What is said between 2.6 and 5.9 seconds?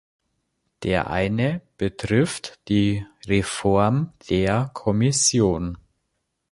die Reform der Kommission.